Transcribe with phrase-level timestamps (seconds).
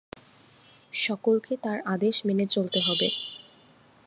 [0.93, 3.07] সকলকে তাঁর আদেশ মেনে চলতে হবে।